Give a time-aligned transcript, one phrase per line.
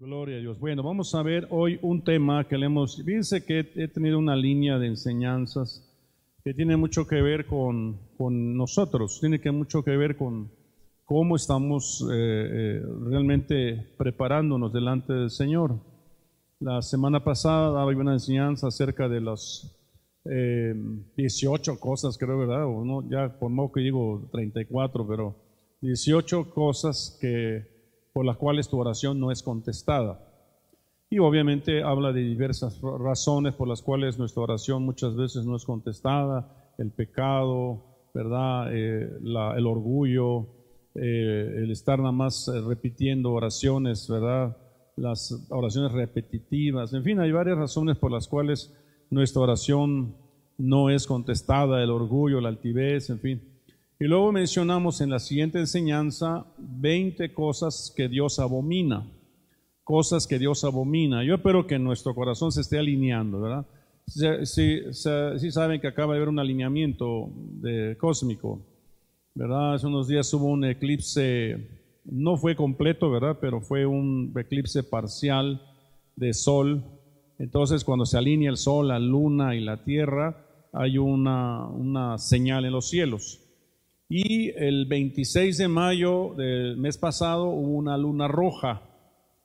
[0.00, 0.58] Gloria a Dios.
[0.58, 3.02] Bueno, vamos a ver hoy un tema que le hemos...
[3.04, 5.86] Fíjense que he tenido una línea de enseñanzas
[6.42, 10.50] que tiene mucho que ver con, con nosotros, tiene que mucho que ver con
[11.04, 15.78] cómo estamos eh, eh, realmente preparándonos delante del Señor.
[16.60, 19.70] La semana pasada daba una enseñanza acerca de las
[20.24, 20.72] eh,
[21.18, 22.64] 18 cosas, creo, ¿verdad?
[22.64, 25.36] O ya por modo que digo 34, pero
[25.82, 27.79] 18 cosas que
[28.20, 30.20] por las cuales tu oración no es contestada.
[31.08, 35.64] Y obviamente habla de diversas razones por las cuales nuestra oración muchas veces no es
[35.64, 38.74] contestada, el pecado, ¿verdad?
[38.74, 39.08] Eh,
[39.56, 40.48] el orgullo,
[40.96, 44.54] eh, el estar nada más eh, repitiendo oraciones, ¿verdad?
[44.96, 48.70] Las oraciones repetitivas, en fin, hay varias razones por las cuales
[49.08, 50.14] nuestra oración
[50.58, 53.49] no es contestada, el orgullo, la altivez, en fin.
[54.02, 59.06] Y luego mencionamos en la siguiente enseñanza 20 cosas que Dios abomina,
[59.84, 61.22] cosas que Dios abomina.
[61.22, 63.66] Yo espero que nuestro corazón se esté alineando, ¿verdad?
[64.06, 64.80] Sí,
[65.50, 67.30] saben que acaba de haber un alineamiento
[67.98, 68.62] cósmico,
[69.34, 69.74] ¿verdad?
[69.74, 71.68] Hace unos días hubo un eclipse,
[72.06, 73.36] no fue completo, ¿verdad?
[73.38, 75.60] Pero fue un eclipse parcial
[76.16, 76.82] de sol.
[77.38, 82.64] Entonces, cuando se alinea el sol, la luna y la tierra, hay una, una señal
[82.64, 83.39] en los cielos.
[84.12, 88.82] Y el 26 de mayo del mes pasado hubo una luna roja.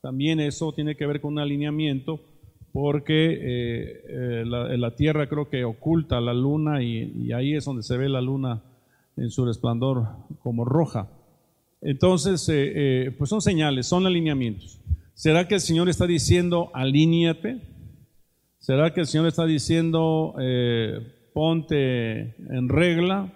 [0.01, 2.19] También eso tiene que ver con un alineamiento
[2.73, 7.83] porque eh, eh, la, la, Tierra creo que oculta la luna y, ahí es donde
[7.83, 8.63] se ve la luna
[9.15, 10.07] en su resplandor
[10.41, 11.09] como roja.
[11.83, 14.81] Entonces, eh, pues son señales, son alineamientos.
[15.13, 17.61] ¿Será que el Señor está diciendo alíñate?
[18.57, 20.33] ¿Será que el Señor está diciendo
[21.35, 23.31] ponte en regla?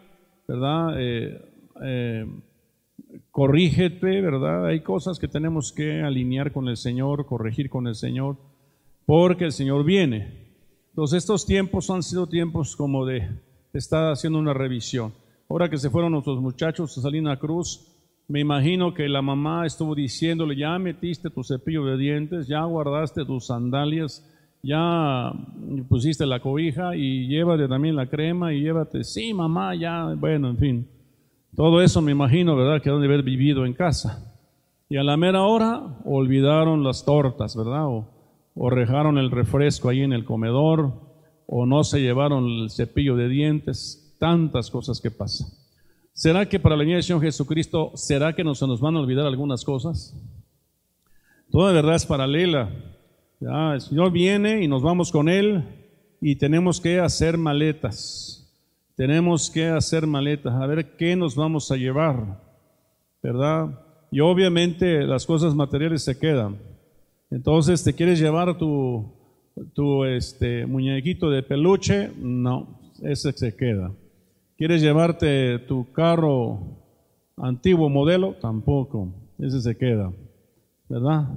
[0.50, 0.96] ¿Verdad?
[0.98, 1.42] Eh,
[1.84, 2.26] eh,
[3.30, 4.66] corrígete, ¿verdad?
[4.66, 8.36] Hay cosas que tenemos que alinear con el Señor, corregir con el Señor,
[9.06, 10.48] porque el Señor viene.
[10.90, 13.30] Entonces estos tiempos han sido tiempos como de
[13.74, 15.14] estar haciendo una revisión.
[15.48, 17.86] Ahora que se fueron nuestros muchachos a Salina Cruz,
[18.28, 23.24] me imagino que la mamá estuvo diciéndole, ya metiste tu cepillo de dientes, ya guardaste
[23.24, 24.28] tus sandalias,
[24.62, 25.32] ya
[25.88, 30.58] pusiste la cobija y llévate también la crema y llévate, sí, mamá, ya, bueno, en
[30.58, 30.88] fin.
[31.56, 32.82] Todo eso me imagino, ¿verdad?
[32.82, 34.36] Que han de haber vivido en casa.
[34.90, 37.88] Y a la mera hora olvidaron las tortas, ¿verdad?
[37.88, 38.08] O,
[38.56, 40.94] o rejaron el refresco ahí en el comedor,
[41.48, 45.48] o no se llevaron el cepillo de dientes, tantas cosas que pasan.
[46.14, 49.00] ¿Será que para la venida del Señor Jesucristo, será que nos, se nos van a
[49.00, 50.14] olvidar algunas cosas?
[51.50, 52.70] Toda verdad es paralela.
[53.40, 55.64] Ya, el Señor viene y nos vamos con Él
[56.20, 58.54] y tenemos que hacer maletas.
[58.96, 62.42] Tenemos que hacer maletas, a ver qué nos vamos a llevar,
[63.24, 63.80] ¿verdad?
[64.12, 66.58] Y obviamente las cosas materiales se quedan.
[67.32, 69.06] Entonces, ¿te quieres llevar tu,
[70.06, 72.12] este, muñequito de peluche?
[72.18, 73.94] No, ese se queda.
[74.58, 76.60] ¿Quieres llevarte tu carro
[77.38, 78.34] antiguo modelo?
[78.42, 80.12] Tampoco, ese se queda,
[80.90, 81.30] ¿verdad?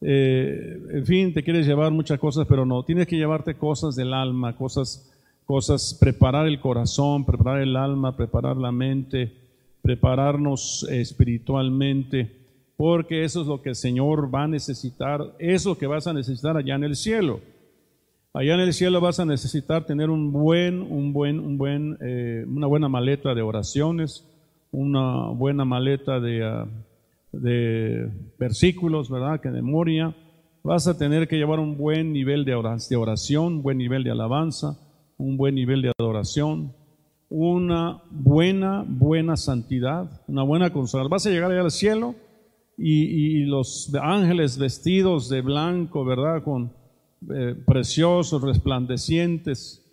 [0.00, 4.14] Eh, en fin, te quieres llevar muchas cosas, pero no, tienes que llevarte cosas del
[4.14, 5.10] alma, cosas,
[5.44, 9.32] cosas, preparar el corazón, preparar el alma, preparar la mente,
[9.82, 12.30] prepararnos espiritualmente,
[12.76, 16.56] porque eso es lo que el Señor va a necesitar, eso que vas a necesitar
[16.56, 17.40] allá en el cielo.
[18.34, 22.44] Allá en el cielo vas a necesitar tener un buen, un buen, un buen, eh,
[22.46, 24.24] una buena maleta de oraciones,
[24.70, 26.68] una buena maleta de uh,
[27.32, 29.40] de versículos, ¿verdad?
[29.40, 30.14] Que memoria.
[30.62, 34.78] Vas a tener que llevar un buen nivel de oración, un buen nivel de alabanza,
[35.16, 36.74] un buen nivel de adoración,
[37.28, 41.10] una buena, buena santidad, una buena consagración.
[41.10, 42.14] Vas a llegar allá al cielo
[42.76, 46.42] y, y los ángeles vestidos de blanco, ¿verdad?
[46.42, 46.72] Con
[47.34, 49.84] eh, preciosos, resplandecientes.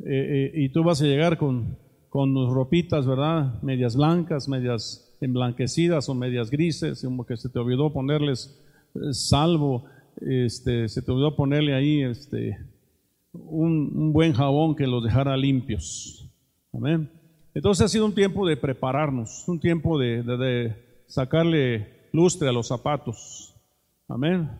[0.00, 1.78] Eh, eh, y tú vas a llegar con,
[2.10, 3.62] con ropitas, ¿verdad?
[3.62, 8.58] Medias blancas, medias emblanquecidas o medias grises, como que se te olvidó ponerles
[8.94, 9.84] eh, salvo,
[10.20, 12.58] este, se te olvidó ponerle ahí este,
[13.32, 16.30] un, buen jabón que los dejara limpios.
[16.72, 17.10] Amén.
[17.54, 20.76] Entonces ha sido un tiempo de prepararnos, un tiempo de, de
[21.06, 23.54] sacarle lustre a los zapatos.
[24.08, 24.50] Amén.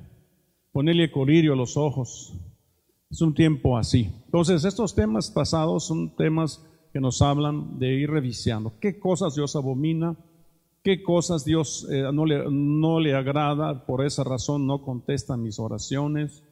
[0.72, 2.34] Ponerle colirio a los ojos.
[3.10, 4.10] Es un tiempo así.
[4.24, 8.72] Entonces, estos temas pasados son temas que nos hablan de ir revisando.
[8.80, 10.16] ¿Qué cosas Dios abomina?
[10.86, 12.24] Qué cosas Dios eh, no,
[13.00, 16.44] le, agrada, por esa razón no contesta mis oraciones,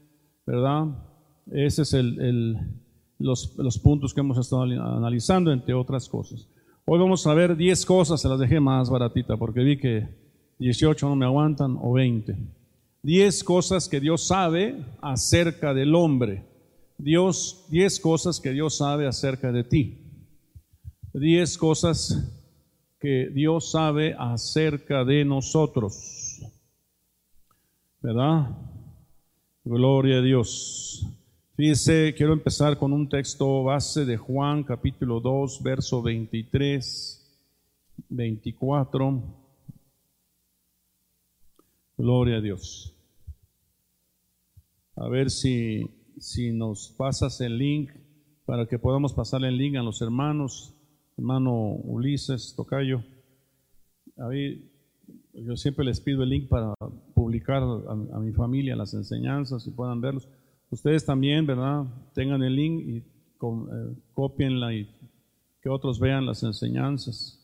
[0.44, 0.86] ¿verdad?
[1.52, 2.58] Ese es el,
[3.20, 6.48] los, los, puntos que hemos estado analizando, entre otras cosas.
[6.84, 10.08] Hoy vamos a ver 10 cosas, se las dejé más baratita porque vi que
[10.58, 12.36] 18 no me aguantan o 20.
[13.04, 16.44] Diez cosas que Dios sabe acerca del hombre.
[16.98, 20.00] Dios, diez cosas que Dios sabe acerca de ti.
[21.12, 22.43] Diez cosas
[23.04, 26.40] que Dios sabe acerca de nosotros.
[28.00, 28.48] ¿Verdad?
[29.62, 31.06] Gloria a Dios.
[31.54, 37.44] Fíjese, quiero empezar con un texto base de Juan capítulo 2, verso 23,
[38.08, 39.22] 24.
[41.98, 42.96] Gloria a Dios.
[44.96, 47.90] A ver si, si nos pasas el link
[48.46, 50.73] para que podamos pasarle el link a los hermanos,
[51.16, 51.52] hermano
[51.84, 53.02] Ulises, Tocayo.
[54.18, 54.70] A mí,
[55.34, 56.74] yo siempre les pido el link para
[57.14, 60.28] publicar a, mi familia las enseñanzas y puedan verlos.
[60.70, 61.84] Ustedes también, ¿verdad?
[62.14, 64.88] Tengan el link y eh, copienla y
[65.60, 67.40] que otros vean las enseñanzas.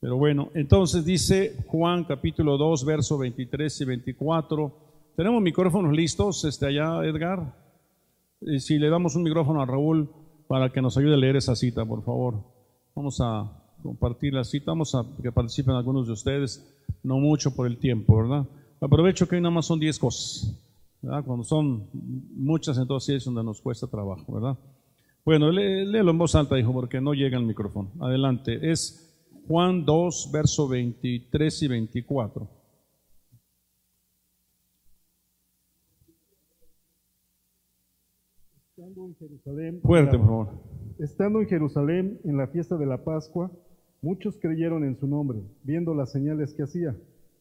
[0.00, 4.82] Pero bueno, entonces dice Juan capítulo 2, verso 23 y 24
[5.16, 7.54] tenemos micrófonos listos, este, allá, Edgar.
[8.40, 10.10] Y si le damos un micrófono a Raúl
[10.48, 12.42] para que nos ayude a leer esa cita, por favor.
[12.94, 13.50] Vamos a
[13.82, 16.64] compartir la cita, vamos a que participen algunos de ustedes,
[17.02, 18.46] no mucho por el tiempo, ¿verdad?
[18.80, 20.60] Aprovecho que hoy nada más son 10 cosas,
[21.00, 21.24] ¿verdad?
[21.24, 21.88] Cuando son
[22.36, 24.58] muchas, entonces es donde nos cuesta trabajo, ¿verdad?
[25.24, 27.92] Bueno, léelo en voz alta, hijo, porque no llega el micrófono.
[28.00, 28.70] Adelante.
[28.70, 29.08] Es
[29.46, 32.48] Juan 2, verso 23 y 24.
[38.76, 40.71] Estando en Jerusalén, Fuerte, por favor.
[40.98, 43.50] Estando en Jerusalén en la fiesta de la Pascua,
[44.00, 46.96] muchos creyeron en su nombre, viendo las señales que hacía.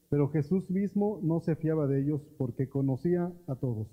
[0.10, 3.88] Pero Jesús mismo no se fiaba de ellos porque conocía a todos.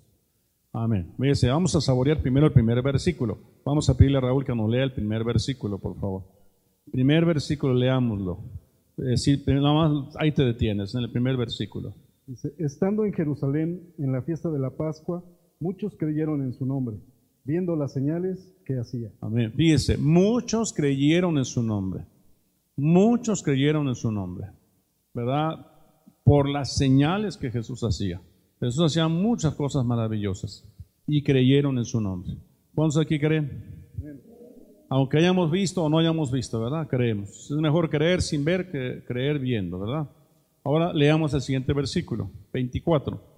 [0.73, 1.13] Amén.
[1.45, 3.39] Vamos a saborear primero el primer versículo.
[3.65, 6.23] Vamos a pedirle a Raúl que nos lea el primer versículo, por favor.
[6.91, 8.41] Primer versículo, leámoslo.
[8.99, 9.15] Eh,
[9.47, 11.95] nada más ahí te detienes, en el primer versículo.
[12.27, 15.25] Dice, estando en Jerusalén en la fiesta de la Pascua,
[15.61, 16.99] muchos creyeron en su nombre
[17.49, 19.11] viendo las señales que hacía.
[19.23, 19.55] Amén.
[19.57, 22.05] Fíjese, muchos creyeron en su nombre.
[22.77, 24.49] Muchos creyeron en su nombre.
[25.15, 25.67] ¿Verdad?
[26.25, 28.21] Por las señales que Jesús hacía.
[28.61, 30.63] Jesús hacía muchas cosas maravillosas
[31.07, 32.37] y creyeron en su nombre.
[32.75, 33.79] ¿Cuántos aquí creen?
[34.91, 36.87] Aunque hayamos visto o no hayamos visto, ¿verdad?
[36.87, 37.51] Creemos.
[37.51, 40.07] Es mejor creer sin ver que creer viendo, ¿verdad?
[40.65, 43.38] Ahora leamos el siguiente versículo, 24.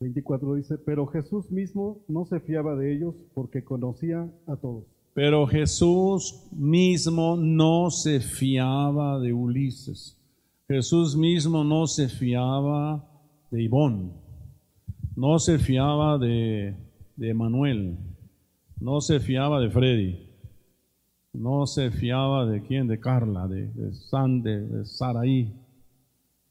[0.00, 4.84] 24 dice, pero Jesús mismo no se fiaba de ellos porque conocía a todos.
[5.12, 10.16] Pero Jesús mismo no se fiaba de Ulises.
[10.66, 13.04] Jesús mismo no se fiaba
[13.50, 14.12] de Ivón.
[15.16, 16.74] No se fiaba de,
[17.16, 17.98] de Manuel.
[18.80, 20.30] No se fiaba de Freddy.
[21.34, 25.52] No se fiaba de quién, de Carla, de, de Sande, de Saraí.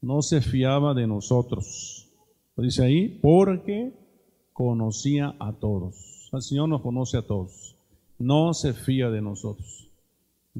[0.00, 1.99] No se fiaba de nosotros
[2.56, 3.92] dice ahí, porque
[4.52, 6.28] conocía a todos.
[6.32, 7.76] El Señor nos conoce a todos.
[8.18, 9.88] No se fía de nosotros.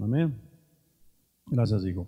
[0.01, 0.35] Amén.
[1.47, 2.07] Gracias, hijo.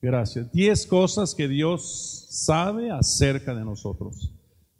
[0.00, 0.50] Gracias.
[0.52, 4.32] Diez cosas que Dios sabe acerca de nosotros.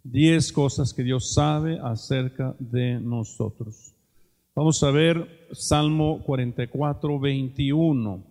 [0.02, 3.94] Diez cosas que Dios sabe acerca de nosotros.
[4.54, 8.24] Vamos a ver Salmo 44, 21.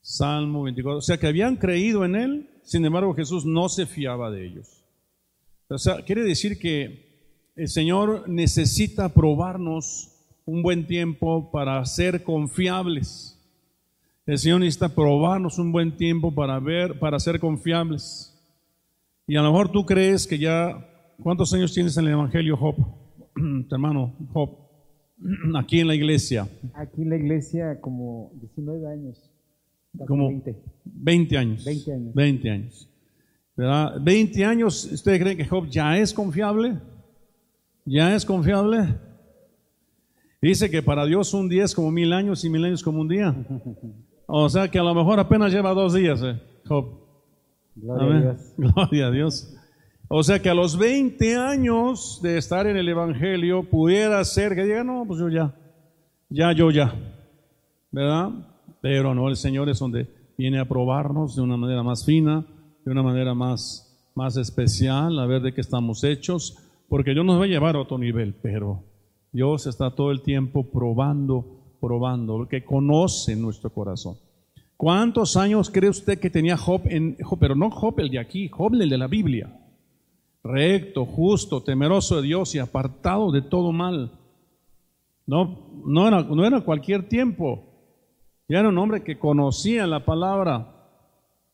[0.00, 0.98] Salmo 24.
[0.98, 4.83] O sea que habían creído en Él, sin embargo Jesús no se fiaba de ellos.
[5.68, 10.10] O sea, quiere decir que el Señor necesita probarnos
[10.44, 13.40] un buen tiempo para ser confiables.
[14.26, 18.30] El Señor necesita probarnos un buen tiempo para ver, para ser confiables.
[19.26, 20.86] Y a lo mejor tú crees que ya,
[21.22, 22.76] ¿cuántos años tienes en el Evangelio, Job?
[23.70, 24.50] hermano, Job,
[25.56, 26.48] aquí en la iglesia.
[26.74, 29.30] Aquí en la iglesia como 19 años.
[30.06, 30.56] Como 20.
[30.84, 31.64] 20 años.
[31.64, 32.14] 20 años.
[32.14, 32.93] 20 años.
[33.56, 33.96] ¿Verdad?
[34.00, 36.78] 20 años, ¿ustedes creen que Job ya es confiable?
[37.84, 38.96] ¿Ya es confiable?
[40.40, 43.08] Dice que para Dios un día es como mil años y mil años como un
[43.08, 43.34] día.
[44.26, 46.98] O sea que a lo mejor apenas lleva dos días, eh, Job.
[47.74, 48.54] Gloria a Dios.
[48.56, 49.56] Gloria a Dios.
[50.08, 54.64] O sea que a los 20 años de estar en el Evangelio pudiera ser que
[54.64, 55.54] diga, no, pues yo ya,
[56.28, 56.94] ya, yo ya,
[57.90, 58.30] ¿verdad?
[58.80, 60.06] Pero no, el Señor es donde
[60.36, 62.44] viene a probarnos de una manera más fina,
[62.84, 67.40] de una manera más, más especial, a ver de qué estamos hechos, porque Dios nos
[67.40, 68.82] va a llevar a otro nivel, pero
[69.32, 74.16] Dios está todo el tiempo probando, probando, porque conoce nuestro corazón.
[74.76, 78.74] ¿Cuántos años cree usted que tenía Job, en, pero no Job el de aquí, Job
[78.74, 79.60] el de la Biblia?
[80.42, 84.12] Recto, justo, temeroso de Dios y apartado de todo mal.
[85.26, 87.64] No, no, era, no era cualquier tiempo.
[88.46, 90.73] Ya era un hombre que conocía la palabra,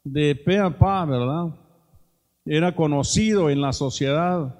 [0.04, 1.54] de pe a pa, ¿verdad?
[2.44, 4.56] era conocido en la sociedad.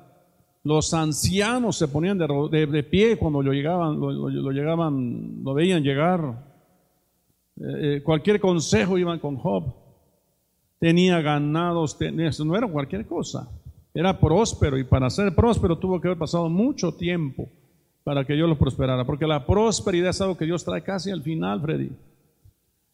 [0.62, 6.46] Los ancianos se ponían de, pie cuando lo llegaban, lo, veían llegar.
[7.56, 7.62] Eh,
[7.96, 9.74] eh, cualquier consejo iban con Job.
[10.78, 13.48] Tenía ganados, tenía, no era cualquier cosa.
[13.92, 17.48] Era próspero y para ser próspero tuvo que haber pasado mucho tiempo
[18.04, 19.04] para que Dios lo prosperara.
[19.04, 21.90] Porque la prosperidad es algo que Dios trae casi al final, Freddy.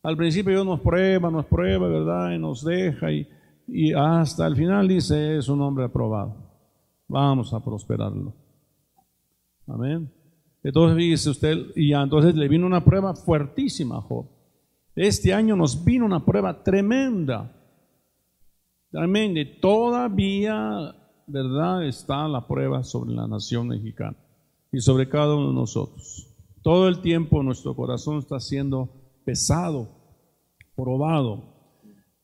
[0.06, 2.30] Al principio Dios nos prueba, nos prueba, ¿verdad?
[2.30, 3.26] Y nos deja y,
[3.66, 6.36] y hasta el final dice, es un hombre aprobado.
[7.08, 8.32] Vamos a prosperarlo.
[9.66, 10.08] Amén.
[10.62, 14.06] Entonces dice usted, y entonces le vino una prueba fuertísima.
[14.94, 17.52] Este año nos vino una prueba tremenda.
[18.92, 19.40] Tremenda.
[19.60, 20.94] Todavía,
[21.26, 21.84] ¿verdad?
[21.84, 24.16] Está la prueba sobre la nación mexicana
[24.70, 26.32] y sobre cada uno de nosotros.
[26.62, 28.88] Todo el tiempo nuestro corazón está siendo
[29.25, 29.95] pesado,
[30.76, 31.56] probado.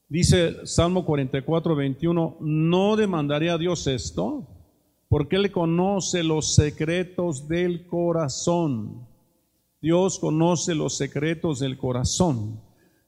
[0.08, 4.46] Dice Salmo 44, 21, no demandaré a Dios esto,
[5.08, 9.08] porque Él conoce los secretos del corazón.
[9.80, 12.60] Dios conoce los secretos del corazón.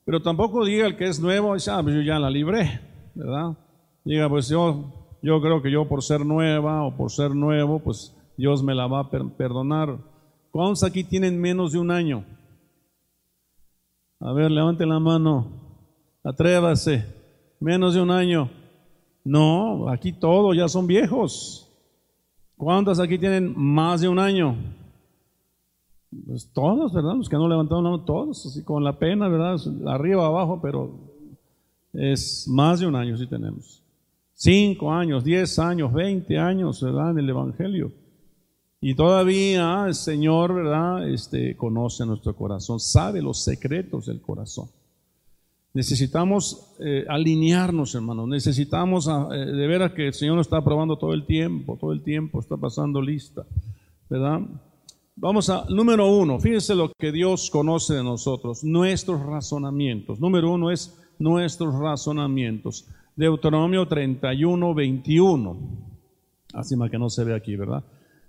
[0.05, 2.81] Pero tampoco diga el que es nuevo, ah, pues yo ya la libré,
[3.15, 3.57] ¿verdad?
[4.05, 8.15] Diga, pues yo, yo creo que yo por ser nueva o por ser nuevo, pues
[8.37, 9.99] Dios me la va a perdonar.
[10.51, 12.25] ¿Cuántos aquí tienen menos de un año?
[14.25, 15.49] A ver, levante la mano.
[16.23, 17.05] Atrévase.
[17.61, 18.49] Menos de un año.
[19.23, 21.71] No, aquí todos ya son viejos.
[22.57, 24.57] ¿Cuántos aquí tienen más de un año?
[26.27, 27.17] Pues todos, ¿verdad?
[27.17, 29.61] Los que no levantaron la mano, todos, así con la pena, ¿verdad?
[29.89, 30.91] Arriba, abajo, pero
[31.93, 33.83] es más de un año si tenemos.
[34.33, 37.11] Cinco años, diez años, veinte años, ¿verdad?
[37.11, 37.93] En el Evangelio.
[38.87, 41.09] Y todavía el Señor, ¿verdad?
[41.09, 44.69] Este, conoce nuestro corazón, sabe los secretos del corazón.
[45.73, 48.29] Necesitamos eh, alinearnos, hermanos.
[48.29, 51.95] Necesitamos ah, eh, de veras que el Señor nos está probando todo el tiempo, todo
[51.95, 53.47] el tiempo está pasando lista,
[54.11, 54.43] ¿verdad?
[55.17, 60.21] Vamos a, número uno, fíjense lo que Dios conoce de nosotros, nuestros razonamientos.
[60.21, 62.87] Número uno es nuestros razonamientos.
[63.17, 65.57] Deuteronomio 31, 21.
[66.53, 67.83] Así más que no se ve aquí, ¿verdad?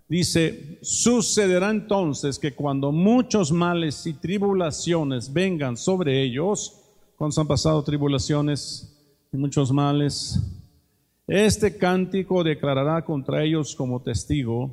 [0.07, 6.79] Dice, sucederá entonces que cuando muchos males y tribulaciones vengan sobre ellos,
[7.17, 8.95] cuando han pasado tribulaciones
[9.33, 10.39] y muchos males,
[11.25, 14.69] este cántico declarará contra ellos como testigo,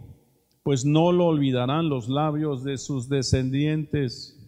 [0.62, 4.38] pues no lo olvidarán los labios de sus descendientes,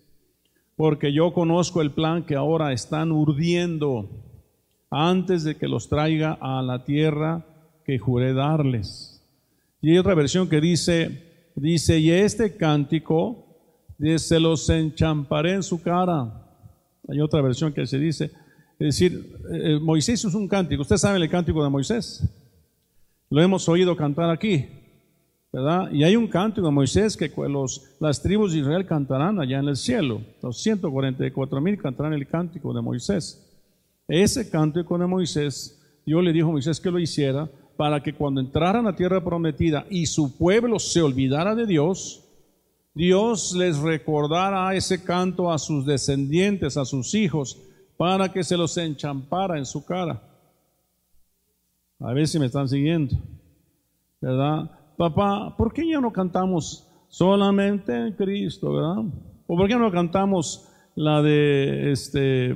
[0.76, 4.10] porque yo conozco el plan que ahora están urdiendo
[4.90, 7.46] antes de que los traiga a la tierra
[7.86, 9.13] que juré darles
[9.84, 13.44] y hay otra versión que dice, dice, y este cántico
[14.16, 16.42] se los enchamparé en su cara.
[17.06, 18.30] Hay otra versión que se dice,
[18.78, 20.80] es decir, eh, Moisés es un cántico.
[20.80, 22.26] Usted sabe el cántico de Moisés.
[23.28, 24.68] Lo hemos oído cantar aquí,
[25.52, 25.92] ¿verdad?
[25.92, 29.68] Y hay un cántico de Moisés que los, las tribus de Israel cantarán allá en
[29.68, 30.22] el cielo.
[30.42, 33.54] Los 144 mil cantarán el cántico de Moisés.
[34.08, 38.40] Ese cántico de Moisés, Dios le dijo a Moisés que lo hiciera para que cuando
[38.40, 42.24] entraran a tierra prometida y su pueblo se olvidara de Dios,
[42.94, 47.60] Dios les recordara ese canto a sus descendientes, a sus hijos,
[47.96, 50.22] para que se los enchampara en su cara.
[51.98, 53.16] A ver si me están siguiendo,
[54.20, 54.70] ¿verdad?
[54.96, 59.04] Papá, ¿por qué ya no cantamos solamente en Cristo, verdad?
[59.46, 62.54] ¿O por qué no cantamos la de este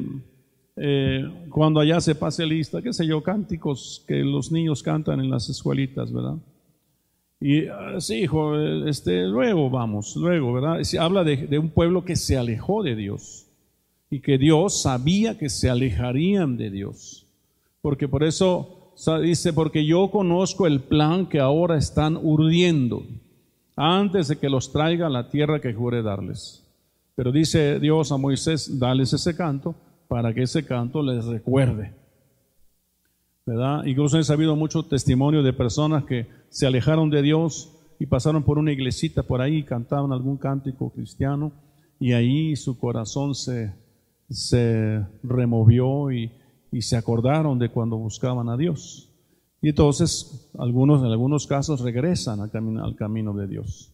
[0.80, 5.30] eh, cuando allá se pase lista, qué sé yo, cánticos que los niños cantan en
[5.30, 6.37] las escuelitas, ¿verdad?
[7.40, 8.56] Y ah, sí, hijo,
[8.87, 10.80] este, luego vamos, luego, ¿verdad?
[10.99, 13.47] habla de, un pueblo que se alejó de Dios
[14.11, 17.26] y que Dios sabía que se alejarían de Dios.
[17.80, 18.92] Porque por eso
[19.23, 23.04] dice, porque yo conozco el plan que ahora están urdiendo
[23.76, 26.64] antes de que los traiga a la tierra que jure darles.
[27.14, 29.75] Pero dice Dios a Moisés, dales ese canto
[30.08, 31.94] para que ese canto les recuerde.
[33.46, 33.84] ¿Verdad?
[33.84, 38.58] Incluso he sabido mucho testimonio de personas que se alejaron de Dios y pasaron por
[38.58, 41.52] una iglesita por ahí cantaban algún cántico cristiano
[41.98, 43.74] y ahí su corazón se,
[44.28, 46.30] se removió y,
[46.70, 49.08] y se acordaron de cuando buscaban a Dios.
[49.60, 53.92] Y entonces, algunos, en algunos casos, regresan al camino, al camino de Dios.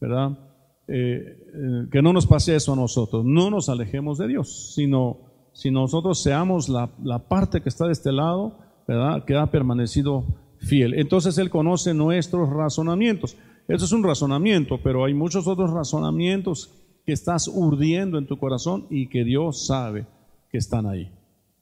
[0.00, 0.38] ¿Verdad?
[0.86, 3.24] Eh, eh, que no nos pase eso a nosotros.
[3.24, 6.88] No nos alejemos de Dios, sino si nosotros seamos la,
[7.28, 9.24] parte que está de este lado, ¿verdad?
[9.24, 10.24] Que ha permanecido
[10.58, 10.94] fiel.
[10.94, 13.36] Entonces Él conoce nuestros razonamientos.
[13.68, 16.70] Eso es un razonamiento, pero hay muchos otros razonamientos
[17.04, 20.06] que estás urdiendo en tu corazón y que Dios sabe
[20.50, 21.10] que están ahí.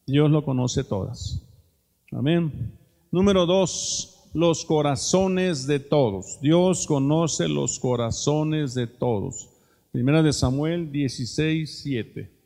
[0.05, 1.45] Dios lo conoce todas.
[2.11, 2.73] Amén.
[3.11, 6.39] Número dos, los corazones de todos.
[6.41, 9.49] Dios conoce los corazones de todos.
[9.91, 12.40] Primera de Samuel 16, 7.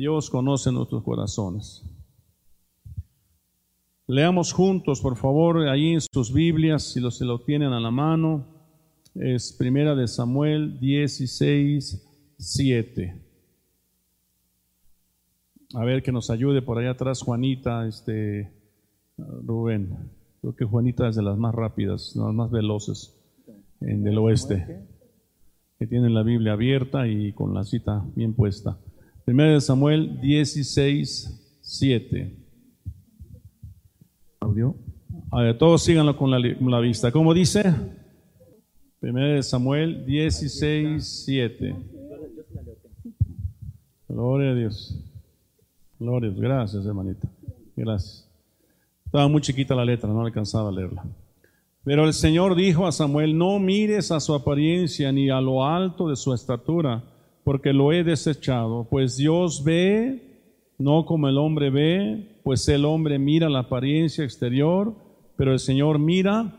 [0.00, 1.84] Dios conoce nuestros corazones.
[4.06, 7.90] Leamos juntos, por favor, ahí en sus Biblias, si lo, se lo tienen a la
[7.90, 8.46] mano.
[9.14, 13.22] Es Primera de Samuel 16, 7.
[15.74, 18.50] A ver que nos ayude por allá atrás Juanita, este
[19.18, 20.10] Rubén.
[20.40, 23.20] Creo que Juanita es de las más rápidas, las más veloces
[23.82, 24.80] en del oeste,
[25.78, 28.78] que tienen la Biblia abierta y con la cita bien puesta.
[29.24, 32.40] Primera de Samuel 16, 7
[34.40, 34.74] audio.
[35.30, 37.12] A ver, todos síganlo con la, vista.
[37.12, 37.74] ¿Cómo dice?
[38.98, 41.76] Primero de Samuel 16, 7.
[44.08, 44.98] Gloria a Dios.
[45.98, 46.42] Gloria a Dios.
[46.42, 47.28] Gracias, hermanita.
[47.76, 48.28] Gracias.
[49.04, 51.04] Estaba muy chiquita la letra, no alcanzaba a leerla.
[51.84, 56.08] Pero el Señor dijo a Samuel, no mires a su apariencia ni a lo alto
[56.08, 57.04] de su estatura,
[57.44, 60.30] porque lo he desechado, pues Dios ve
[60.80, 64.94] no como el hombre ve, pues el hombre mira la apariencia exterior,
[65.36, 66.56] pero el Señor mira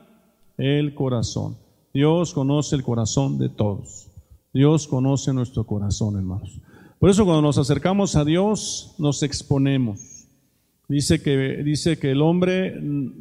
[0.58, 1.58] el corazón.
[1.92, 4.08] Dios conoce el corazón de todos.
[4.54, 6.60] Dios conoce nuestro corazón, hermanos.
[7.00, 10.28] Por eso cuando nos acercamos a Dios, nos exponemos.
[10.88, 12.76] Dice que, dice que el hombre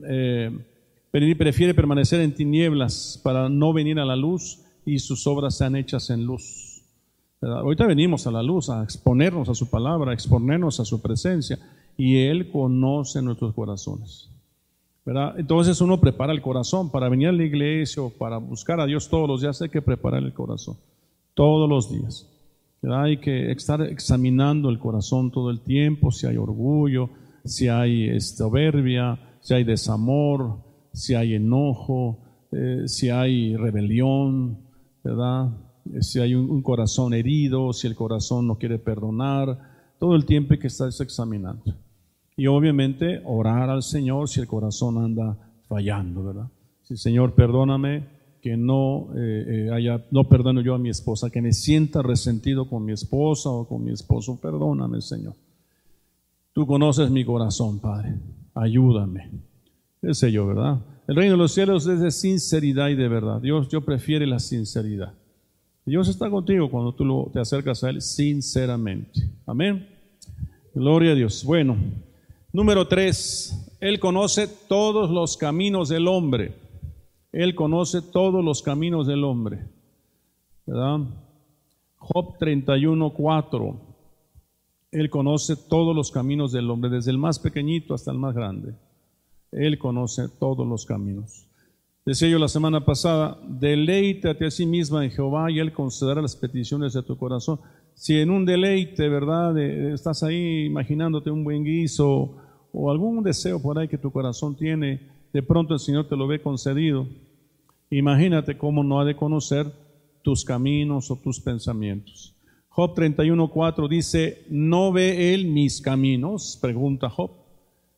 [0.07, 0.51] eh,
[1.11, 6.11] prefiere permanecer en tinieblas para no venir a la luz y sus obras sean hechas
[6.11, 6.70] en luz.
[7.43, 11.59] Ahorita venimos a la luz, a exponernos a su palabra, a exponernos a su presencia,
[11.97, 14.31] y Él conoce nuestros corazones.
[15.37, 19.09] Entonces uno prepara el corazón para venir a la iglesia o para buscar a Dios
[19.09, 20.77] todos los días, hay que preparar el corazón,
[21.35, 22.29] todos los días.
[22.83, 27.11] Hay que estar examinando el corazón todo el tiempo, si hay orgullo,
[27.45, 30.59] si hay soberbia, si hay desamor,
[30.93, 32.19] si hay enojo,
[32.53, 34.59] eh, si hay rebelión,
[35.03, 35.51] ¿verdad?
[36.01, 39.59] Si hay un, corazón herido, si el corazón no quiere perdonar,
[39.99, 41.75] todo el tiempo que estás examinando.
[42.37, 45.37] Y obviamente orar al Señor si el corazón anda
[45.69, 46.49] fallando, ¿verdad?
[46.83, 51.43] Si Señor, perdóname que no eh, eh, haya, no perdono yo a mi esposa, que
[51.43, 55.35] me sienta resentido con mi esposa o con mi esposo, perdóname, Señor.
[56.53, 58.15] Tú conoces mi corazón, Padre.
[58.55, 59.31] Ayúdame.
[60.03, 60.81] Ese yo, ¿verdad?
[61.07, 63.41] El reino de los cielos es de sinceridad y de verdad.
[63.41, 65.15] Dios, yo prefiere la sinceridad.
[65.91, 69.29] Dios está contigo cuando tú te acercas a Él sinceramente.
[69.45, 69.89] Amén.
[70.73, 71.43] Gloria a Dios.
[71.45, 71.77] Bueno,
[72.53, 76.55] número tres, Él conoce todos los caminos del hombre.
[77.33, 79.67] Él conoce todos los caminos del hombre.
[80.65, 81.01] ¿Verdad?
[81.97, 83.81] Job 31, 4.
[84.93, 88.77] Él conoce todos los caminos del hombre, desde el más pequeñito hasta el más grande.
[89.51, 91.50] Él conoce todos los caminos.
[92.05, 96.35] Decía yo la semana pasada, deleítate a sí misma en Jehová y Él concederá las
[96.35, 97.61] peticiones de tu corazón.
[97.95, 99.59] Si en un deleite, ¿verdad?
[99.59, 102.37] estás ahí imaginándote un buen guiso
[102.73, 106.27] o algún deseo por ahí que tu corazón tiene, de pronto el Señor te lo
[106.27, 107.07] ve concedido.
[107.91, 109.71] Imagínate cómo no ha de conocer
[110.23, 112.35] tus caminos o tus pensamientos.
[112.71, 116.59] Job 31.4 dice, ¿no ve Él mis caminos?
[116.63, 117.33] Pregunta Job.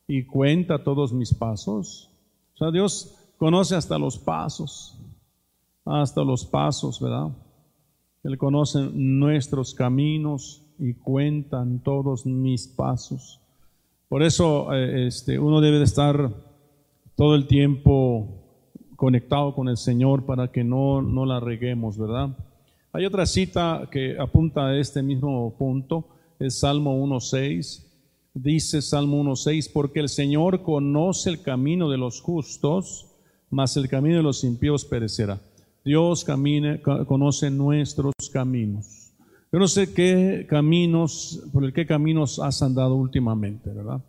[0.09, 2.11] Y cuenta todos mis pasos.
[2.55, 4.97] O sea, Dios conoce hasta los pasos,
[5.85, 7.33] hasta los pasos, ¿verdad?
[8.23, 13.41] Él conoce nuestros caminos y cuentan todos mis pasos.
[14.09, 16.33] Por eso eh, este, uno debe de estar
[17.17, 18.29] todo el tiempo
[18.95, 22.39] conectado con el Señor para que no, no la reguemos, ¿verdad?
[22.93, 26.07] Hay otra cita que apunta a este mismo punto,
[26.39, 27.89] es Salmo 1.6.
[28.35, 33.09] Dice Salmo 1.6, porque el Señor conoce el camino de los justos,
[33.53, 35.39] mas el camino de los impíos perecerá.
[35.85, 39.13] Dios camina, conoce nuestros caminos.
[39.53, 44.01] Yo no sé qué caminos, por el qué caminos has andado últimamente, ¿verdad?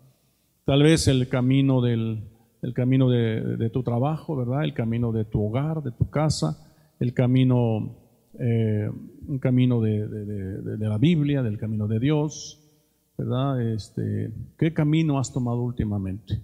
[0.66, 2.24] Tal vez el camino del
[2.62, 4.64] el camino de, tu trabajo, ¿verdad?
[4.64, 6.58] El camino de tu hogar, de tu casa,
[6.98, 7.98] el camino,
[8.40, 8.90] eh,
[9.28, 12.62] un camino de, de, la Biblia, del camino de Dios,
[13.18, 13.62] ¿verdad?
[13.62, 16.42] Este, ¿Qué camino has tomado últimamente?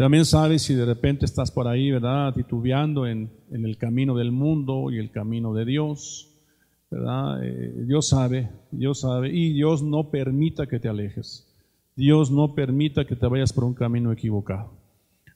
[0.00, 2.32] También sabes si de repente estás por ahí, ¿verdad?
[2.32, 6.30] Titubeando en, el camino del mundo y el camino de Dios,
[6.90, 7.44] ¿verdad?
[7.44, 11.46] Eh, Dios sabe, Dios sabe, y Dios no permita que te alejes.
[11.96, 14.72] Dios no permita que te vayas por un camino equivocado.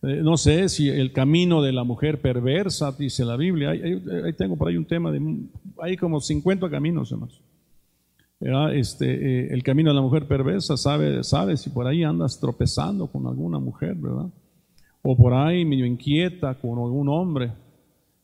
[0.00, 4.56] Eh, no sé si el camino de la mujer perversa, dice la Biblia, ahí, tengo
[4.56, 5.20] por ahí un tema de,
[5.82, 7.38] hay como 50 caminos, hermanos.
[8.72, 9.10] Este,
[9.42, 13.26] eh, el camino de la mujer perversa, sabe, sabe si por ahí andas tropezando con
[13.26, 14.30] alguna mujer, ¿verdad?
[15.06, 17.52] O por ahí medio inquieta con algún hombre.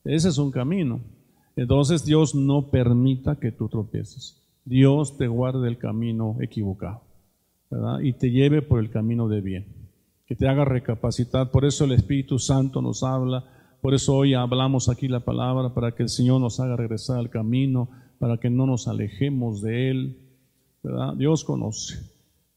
[0.03, 0.99] Ese es un camino.
[1.55, 4.41] Entonces Dios no permita que tú tropieces.
[4.65, 7.01] Dios te guarde el camino equivocado
[8.01, 9.65] y te lleve por el camino de bien,
[10.25, 11.51] que te haga recapacitar.
[11.51, 13.45] Por eso el Espíritu Santo nos habla,
[13.81, 17.29] por eso hoy hablamos aquí la palabra, para que el Señor nos haga regresar al
[17.29, 17.89] camino,
[18.19, 20.17] para que no nos alejemos de Él.
[21.17, 21.99] Dios conoce,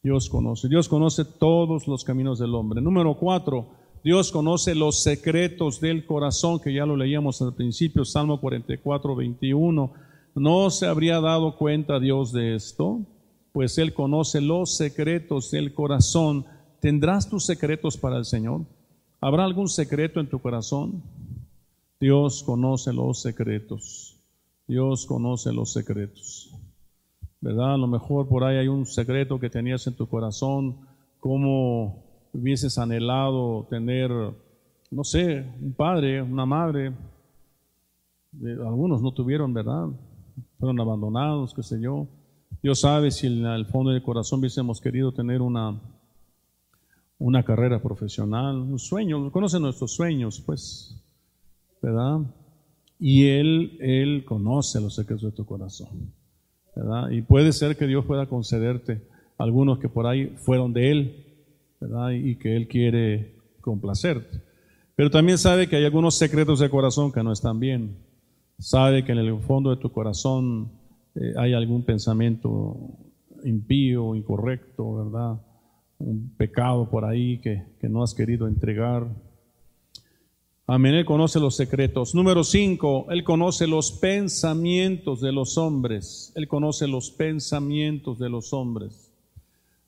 [0.03, 2.81] Dios conoce, Dios conoce todos los caminos del hombre.
[2.81, 8.39] Número cuatro, Dios conoce los secretos del corazón, que ya lo leíamos al principio, Salmo
[8.39, 9.93] 44, 21.
[10.35, 13.01] ¿No se habría dado cuenta Dios de esto?
[13.53, 16.45] Pues Él conoce los secretos del corazón.
[16.81, 18.67] ¿Tendrás tus secretos para el Señor?
[19.23, 21.03] ¿Habrá algún secreto en tu corazón?
[21.99, 24.21] Dios conoce los secretos.
[24.69, 26.55] Dios conoce los secretos.
[27.41, 27.73] ¿Verdad?
[27.73, 30.77] A lo mejor por ahí hay un secreto que tenías en tu corazón,
[31.21, 32.04] como
[32.35, 34.11] hubieses anhelado tener,
[34.91, 36.93] no sé, un padre, una madre.
[38.43, 39.89] Algunos no tuvieron, ¿verdad?
[40.59, 42.09] Fueron abandonados, qué sé yo.
[42.63, 45.81] Dios sabe si en el fondo del corazón hubiésemos querido tener una,
[47.19, 51.01] una carrera profesional, un sueño, conoce nuestros sueños, pues,
[51.81, 52.21] ¿verdad?
[52.99, 56.13] Y Él, Él conoce los secretos de tu corazón,
[56.75, 57.11] ¿verdad?
[57.11, 59.07] Y puede ser que Dios pueda concederte
[59.39, 61.24] algunos que por ahí fueron de Él,
[62.13, 64.41] Y que Él quiere complacerte.
[64.97, 67.97] Pero también sabe que hay algunos secretos de corazón que no están bien.
[68.59, 70.71] Sabe que en el fondo de tu corazón
[71.17, 72.77] eh, hay algún pensamiento
[73.45, 75.41] impío, incorrecto, ¿verdad?
[75.99, 79.09] Un pecado por ahí que, que no has querido entregar.
[80.67, 82.15] Amén, Él conoce los secretos.
[82.15, 86.33] Número cinco, Él conoce los pensamientos de los hombres.
[86.37, 89.04] Él conoce los pensamientos de los hombres.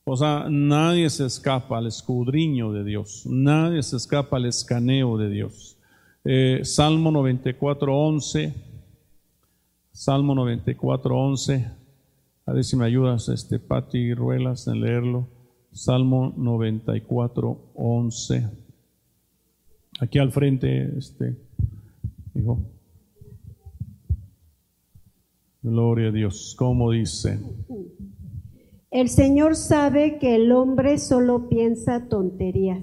[0.09, 5.29] O sea, nadie se escapa al escudriño de Dios, nadie se escapa al escaneo de
[5.29, 5.79] Dios.
[6.25, 8.55] Eh, Salmo 94, 11,
[9.91, 11.71] Salmo 94, 11,
[12.47, 15.27] a ver si me ayudas, este, Pati Ruelas, en leerlo.
[15.73, 18.49] Salmo 94, 11.
[19.99, 21.37] Aquí al frente, este,
[22.37, 22.63] hijo.
[25.63, 27.41] Gloria a Dios, ¿cómo dice?
[28.97, 32.83] El Señor sabe que el hombre solo piensa tonterías.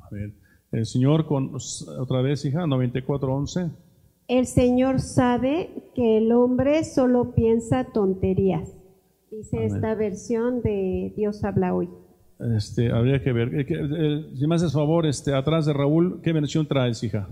[0.00, 0.32] A ver,
[0.70, 1.54] el Señor, con,
[1.98, 3.72] otra vez, hija, 94.11.
[4.28, 8.74] El Señor sabe que el hombre solo piensa tonterías.
[9.30, 9.74] Dice Amén.
[9.74, 11.90] esta versión de Dios habla hoy.
[12.56, 13.66] Este, habría que ver.
[14.34, 17.28] Si me haces favor, este, atrás de Raúl, ¿qué versión traes, hija?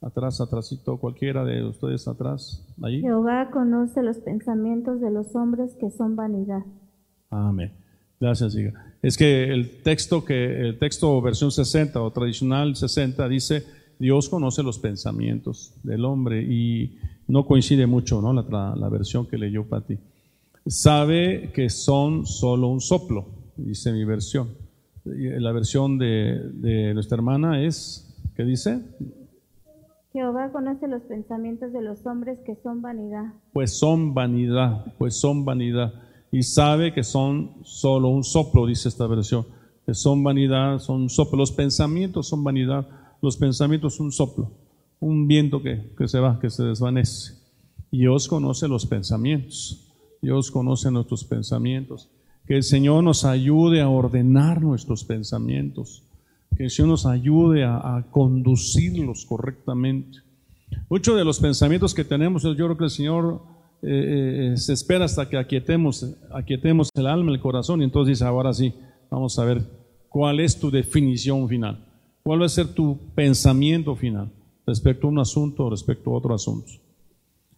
[0.00, 3.02] Atrás, atrásito, cualquiera de ustedes atrás, allí.
[3.02, 6.62] Jehová conoce los pensamientos de los hombres que son vanidad.
[7.30, 7.72] Amén.
[8.20, 8.72] Gracias, hija.
[9.02, 13.64] Es que el texto que el texto versión 60 o tradicional 60 dice
[13.98, 18.32] Dios conoce los pensamientos del hombre y no coincide mucho, ¿no?
[18.32, 19.98] La, la versión que leyó Pati.
[20.66, 24.48] Sabe que son solo un soplo, dice mi versión.
[25.04, 28.80] La versión de, de nuestra hermana es, ¿qué dice?
[30.12, 33.32] Jehová conoce los pensamientos de los hombres que son vanidad.
[33.52, 35.94] Pues son vanidad, pues son vanidad.
[36.32, 39.46] Y sabe que son solo un soplo, dice esta versión.
[39.84, 41.38] Que son vanidad, son un soplo.
[41.38, 42.86] Los pensamientos son vanidad.
[43.20, 44.50] Los pensamientos son un soplo.
[45.00, 47.34] Un viento que, que se va, que se desvanece.
[47.90, 49.88] Y Dios conoce los pensamientos.
[50.22, 52.08] Dios conoce nuestros pensamientos.
[52.46, 56.04] Que el Señor nos ayude a ordenar nuestros pensamientos.
[56.56, 60.18] Que el Señor nos ayude a, a conducirlos correctamente.
[60.88, 63.42] Muchos de los pensamientos que tenemos, yo creo que el Señor
[63.82, 68.24] eh, eh, se espera hasta que aquietemos, aquietemos el alma, el corazón, y entonces dice,
[68.24, 68.74] ahora sí,
[69.10, 69.62] vamos a ver
[70.08, 71.84] cuál es tu definición final,
[72.22, 74.30] cuál va a ser tu pensamiento final
[74.66, 76.70] respecto a un asunto, respecto a otro asunto.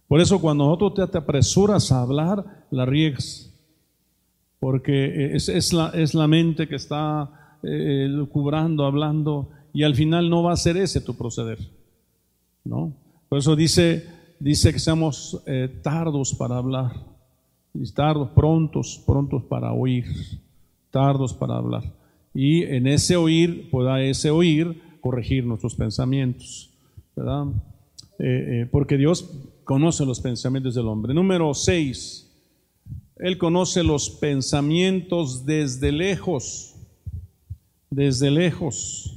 [0.06, 3.52] Por eso cuando nosotros te, apresuras a hablar, la riegas,
[4.60, 10.42] porque es, la, es la mente que está eh, lucubrando, hablando, y al final no
[10.42, 11.58] va a ser ese tu proceder.
[12.64, 12.92] ¿no?
[13.28, 14.06] Por eso dice,
[14.42, 16.92] dice que seamos eh, tardos para hablar,
[17.72, 20.04] y tardos, prontos, prontos para oír,
[20.90, 21.84] tardos para hablar.
[22.34, 26.70] Y en ese oír, pueda ese oír corregir nuestros pensamientos,
[27.14, 27.46] ¿verdad?
[28.18, 29.30] Eh, eh, porque Dios
[29.64, 31.14] conoce los pensamientos del hombre.
[31.14, 32.28] Número 6,
[33.16, 36.74] Él conoce los pensamientos desde lejos,
[37.90, 39.16] desde lejos.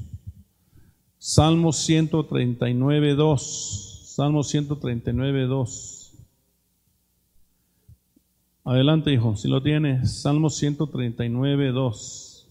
[1.17, 3.85] Salmo 139, 2.
[4.15, 6.13] Salmo 139, 2.
[8.63, 10.21] Adelante, hijo, si lo tienes.
[10.21, 12.49] Salmo 139, 2.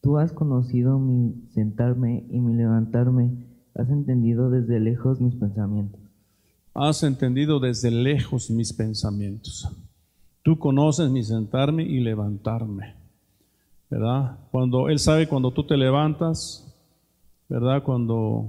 [0.00, 3.30] Tú has conocido mi sentarme y mi levantarme,
[3.76, 6.00] has entendido desde lejos mis pensamientos.
[6.74, 9.68] Has entendido desde lejos mis pensamientos.
[10.42, 12.96] Tú conoces mi sentarme y levantarme.
[13.88, 14.36] ¿Verdad?
[14.50, 16.74] Cuando Él sabe cuando tú te levantas,
[17.48, 17.84] ¿verdad?
[17.84, 18.48] Cuando,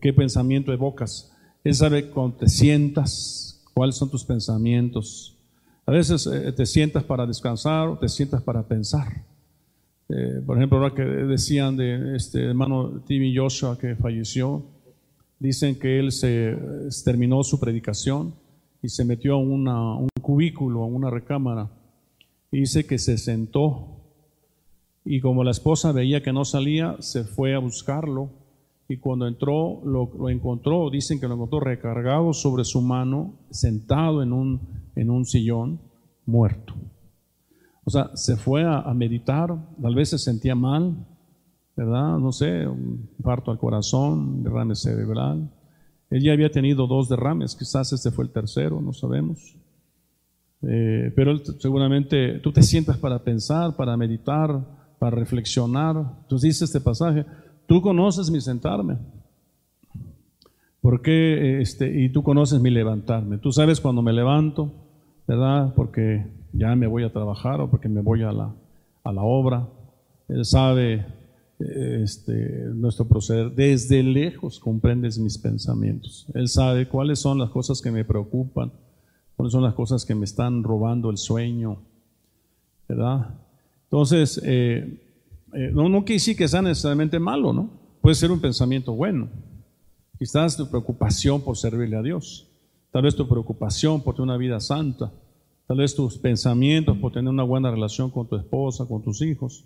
[0.00, 1.32] qué pensamiento evocas.
[1.64, 5.36] Él sabe cuando te sientas, cuáles son tus pensamientos.
[5.86, 9.24] A veces eh, te sientas para descansar o te sientas para pensar.
[10.08, 14.64] Eh, por ejemplo, ahora que decían de este hermano Timmy Joshua que falleció,
[15.38, 16.56] dicen que él se,
[17.04, 18.34] terminó su predicación
[18.82, 21.70] y se metió a un cubículo, a una recámara,
[22.50, 24.02] y dice que se sentó
[25.04, 28.30] y como la esposa veía que no salía, se fue a buscarlo
[28.92, 34.32] y cuando entró lo, encontró, dicen que lo encontró recargado sobre su mano, sentado en
[34.32, 34.60] un,
[34.94, 35.80] en un sillón,
[36.26, 36.74] muerto.
[37.84, 40.94] O sea, se fue a, meditar, tal vez se sentía mal,
[41.74, 42.18] ¿verdad?
[42.18, 45.50] No sé, un parto al corazón, derrame cerebral.
[46.10, 49.56] Él ya había tenido dos derrames, quizás este fue el tercero, no sabemos.
[50.60, 54.60] Eh, pero seguramente tú te sientas para pensar, para meditar,
[54.98, 55.96] para reflexionar.
[56.22, 57.24] Entonces dice este pasaje,
[57.72, 58.98] tú conoces mi sentarme.
[60.82, 61.62] ¿Por qué?
[61.62, 63.38] Este, y tú conoces mi levantarme.
[63.38, 64.70] Tú sabes cuando me levanto,
[65.26, 65.72] ¿verdad?
[65.74, 68.52] Porque ya me voy a trabajar o porque me voy a la,
[69.02, 69.66] a la obra.
[70.28, 71.06] Él sabe
[71.58, 72.34] este,
[72.74, 73.50] nuestro proceder.
[73.52, 76.26] Desde lejos comprendes mis pensamientos.
[76.34, 78.70] Él sabe cuáles son las cosas que me preocupan,
[79.34, 81.78] cuáles son las cosas que me están robando el sueño.
[82.86, 83.30] ¿Verdad?
[83.84, 85.01] Entonces, eh,
[85.54, 87.70] eh, no, no quiere decir que sea necesariamente malo, ¿no?
[88.00, 89.28] Puede ser un pensamiento bueno.
[90.18, 92.48] Quizás tu preocupación por servirle a Dios.
[92.90, 95.12] Tal vez tu preocupación por tener una vida santa.
[95.66, 99.64] Tal vez tus pensamientos por tener una buena relación con tu esposa, con tus hijos.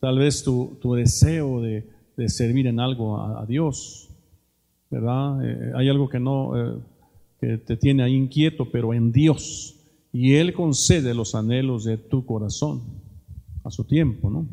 [0.00, 1.84] Tal vez tu, deseo de,
[2.28, 4.10] servir en algo a, Dios.
[4.90, 5.44] ¿Verdad?
[5.44, 6.52] Eh, hay algo que no,
[7.40, 9.76] que te tiene ahí inquieto, pero en Dios.
[10.12, 12.82] Y Él concede los anhelos de tu corazón
[13.64, 14.46] a su tiempo, ¿no?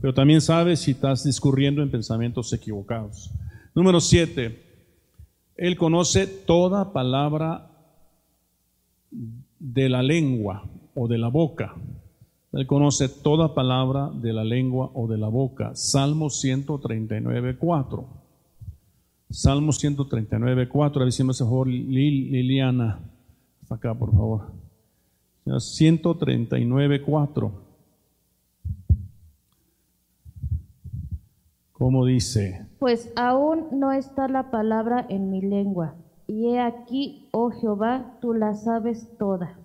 [0.00, 3.30] Pero también sabes si estás discurriendo en pensamientos equivocados.
[3.74, 4.62] Número siete,
[5.56, 7.70] Él conoce toda palabra
[9.58, 11.74] de la lengua o de la boca.
[12.52, 15.74] Él conoce toda palabra de la lengua o de la boca.
[15.74, 18.08] Salmo 139, 4.
[19.30, 21.02] Salmo 139, 4.
[21.02, 22.98] A ver si me hace favor Liliana.
[23.68, 24.50] Acá, por favor.
[25.58, 27.69] 139, 4.
[31.80, 32.66] ¿Cómo dice?
[32.78, 35.94] Pues aún no está la palabra en mi lengua.
[36.26, 39.58] Y he aquí, oh Jehová, tú la sabes toda.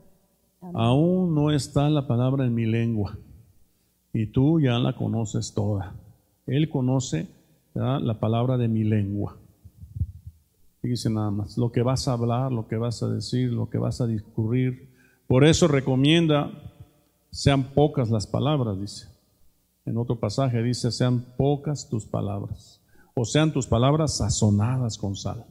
[0.61, 3.17] Aún no está la palabra en mi lengua.
[4.13, 5.93] Y tú ya la conoces toda.
[6.47, 7.27] Él conoce
[7.73, 9.35] la palabra de mi lengua.
[10.81, 13.77] Dice nada más, lo que vas a hablar, lo que vas a decir, lo que
[13.77, 14.89] vas a discurrir.
[15.27, 16.49] Por eso recomienda,
[17.29, 19.14] sean pocas las palabras, dice.
[19.85, 22.81] En otro pasaje dice, sean pocas tus palabras,
[23.13, 25.45] o sean tus palabras sazonadas con sal.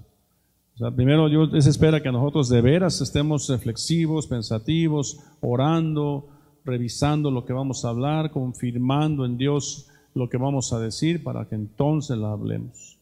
[0.74, 6.28] O sea, primero Dios espera que nosotros de veras estemos reflexivos, pensativos, orando,
[6.64, 11.48] revisando lo que vamos a hablar, confirmando en Dios lo que vamos a decir para
[11.48, 12.98] que entonces la hablemos.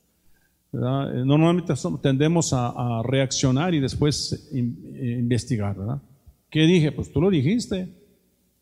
[0.74, 6.02] Eh, normalmente tendemos a, reaccionar y después eh, investigar, ¿verdad?
[6.50, 6.92] ¿Qué dije?
[6.92, 7.88] Pues tú lo dijiste.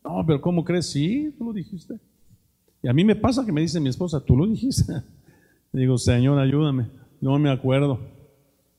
[0.03, 0.87] No, pero ¿cómo crees?
[0.87, 1.99] Sí, tú lo dijiste.
[2.83, 4.93] Y a mí me pasa que me dice mi esposa, tú lo dijiste.
[5.71, 6.87] Digo, Señor, ayúdame.
[7.19, 7.99] No me acuerdo.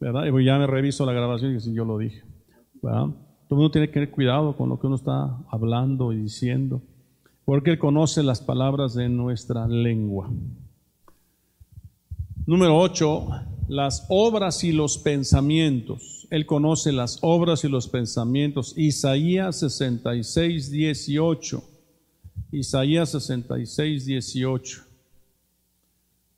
[0.01, 0.25] ¿Verdad?
[0.27, 2.23] Y ya me reviso la grabación y si yo lo dije.
[2.83, 3.07] ¿Verdad?
[3.49, 6.83] Todo mundo tiene que tener cuidado con lo que uno está hablando y diciendo.
[7.45, 10.31] Porque Él conoce las palabras de nuestra lengua.
[12.47, 13.27] Número 8.
[13.69, 16.27] Las obras y los pensamientos.
[16.31, 18.75] Él conoce las obras y los pensamientos.
[18.77, 21.63] Isaías 66, 18.
[22.53, 24.83] Isaías 66, 18.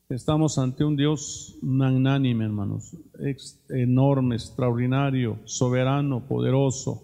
[0.09, 2.97] Estamos ante un Dios magnánime, hermanos,
[3.69, 7.03] enorme, extraordinario, soberano, poderoso.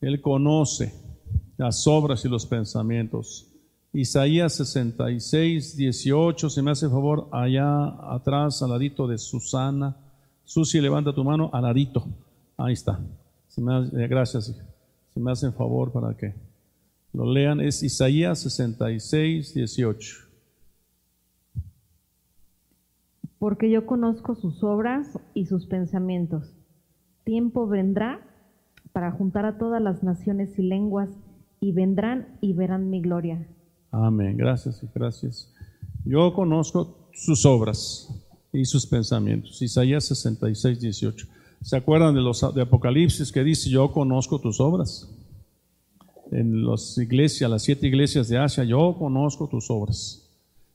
[0.00, 0.94] Él conoce
[1.56, 3.48] las obras y los pensamientos.
[3.92, 9.96] Isaías 66, 18, si me hace favor, allá atrás, al ladito de Susana.
[10.44, 12.06] Susi, levanta tu mano, al ladito.
[12.56, 13.00] Ahí está.
[13.48, 14.54] Si me, eh, gracias.
[15.12, 16.45] Si me hacen favor para que
[17.16, 20.16] lo lean, es Isaías 66, 18.
[23.38, 26.52] Porque yo conozco sus obras y sus pensamientos.
[27.24, 28.20] Tiempo vendrá
[28.92, 31.08] para juntar a todas las naciones y lenguas,
[31.58, 33.48] y vendrán y verán mi gloria.
[33.90, 34.36] Amén.
[34.36, 35.50] Gracias y gracias.
[36.04, 38.10] Yo conozco sus obras
[38.52, 39.62] y sus pensamientos.
[39.62, 41.26] Isaías 66, 18.
[41.62, 45.15] ¿Se acuerdan de los de Apocalipsis que dice, yo conozco tus obras?
[46.30, 50.28] En las iglesias, las siete iglesias de Asia, yo conozco tus obras.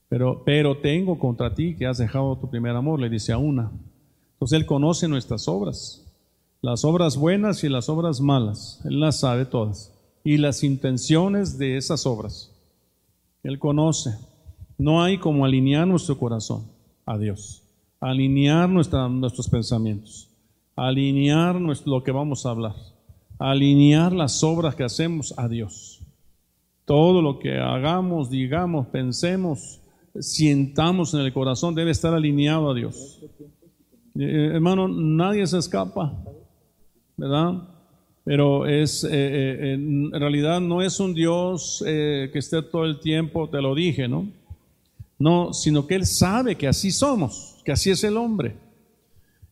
[0.08, 3.72] Pero, pero tengo contra ti que has dejado tu primer amor, le dice a una.
[4.34, 6.06] Entonces Él conoce nuestras obras,
[6.62, 8.82] las obras buenas y las obras malas.
[8.86, 9.94] Él las sabe todas.
[10.24, 12.52] Y las intenciones de esas obras.
[13.44, 14.12] Él conoce.
[14.78, 16.64] No hay como alinear nuestro corazón
[17.06, 17.62] a Dios,
[18.00, 20.30] alinear nuestros pensamientos,
[20.76, 22.76] alinear lo que vamos a hablar,
[23.42, 26.00] alinear las obras que hacemos a Dios.
[26.86, 29.82] Todo lo que hagamos, digamos, pensemos,
[30.20, 33.20] sientamos en el corazón debe estar alineado a Dios.
[34.20, 36.24] Eh, hermano, nadie se escapa,
[37.18, 37.68] ¿verdad?
[38.24, 43.50] Pero es, eh, eh, en realidad no es un Dios que esté todo el tiempo,
[43.50, 44.28] te lo dije, ¿no?
[45.18, 48.56] No, sino que Él sabe que así somos, que así es el hombre.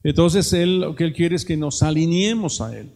[0.04, 2.92] Entonces Él lo que Él quiere es que nos alineemos a Él.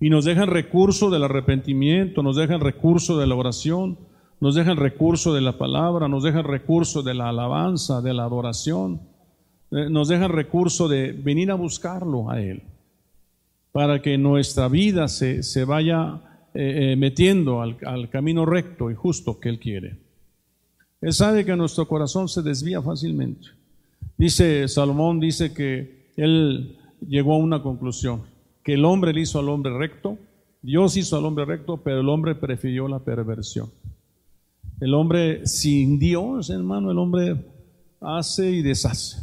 [0.00, 3.98] Y nos deja el recurso del arrepentimiento, nos deja el recurso de la oración,
[4.40, 8.14] nos deja el recurso de la palabra, nos deja el recurso de la alabanza, de
[8.14, 9.00] la adoración,
[9.70, 12.62] eh, nos deja el recurso de venir a buscarlo a Él,
[13.72, 16.20] para que nuestra vida se, vaya
[16.54, 19.98] eh, eh, metiendo al, al camino recto y justo que Él quiere.
[21.02, 23.48] Él sabe que nuestro corazón se desvía fácilmente.
[24.16, 26.76] Dice Salomón, dice que él
[27.08, 28.22] llegó a una conclusión,
[28.62, 30.18] que el hombre le hizo al hombre recto,
[30.62, 33.70] Dios hizo al hombre recto, pero el hombre prefirió la perversión.
[34.80, 37.44] El hombre sin Dios, hermano, el hombre
[38.00, 39.18] hace y deshace.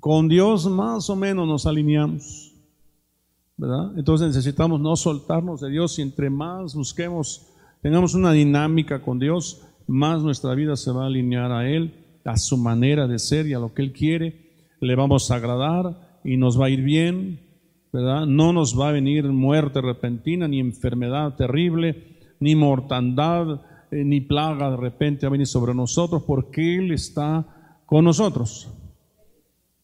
[0.00, 2.52] Con Dios más o menos nos alineamos,
[3.56, 3.96] ¿verdad?
[3.96, 7.46] Entonces necesitamos no soltarnos de Dios y entre más busquemos,
[7.80, 12.36] tengamos una dinámica con Dios, más nuestra vida se va a alinear a Él, a
[12.36, 14.50] su manera de ser y a lo que Él quiere.
[14.80, 17.40] Le vamos a agradar y nos va a ir bien,
[17.92, 24.70] No nos va a venir muerte repentina, ni enfermedad terrible, ni mortandad eh, ni plaga
[24.70, 27.46] de repente a venir sobre nosotros porque Él está
[27.84, 28.70] con nosotros.